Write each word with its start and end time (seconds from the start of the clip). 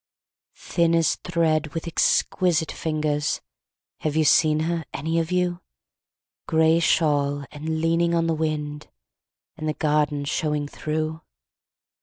Thin 0.55 0.95
as 0.95 1.13
thread, 1.17 1.75
with 1.75 1.85
exquisite 1.87 2.71
fingers, 2.71 3.39
Have 3.99 4.15
you 4.15 4.23
seen 4.23 4.61
her, 4.61 4.83
any 4.95 5.19
of 5.19 5.31
you? 5.31 5.61
Grey 6.47 6.79
shawl, 6.79 7.45
and 7.51 7.81
leaning 7.81 8.15
on 8.15 8.25
the 8.25 8.33
wind, 8.33 8.87
And 9.57 9.69
the 9.69 9.75
garden 9.75 10.25
showing 10.25 10.67
through? 10.67 11.21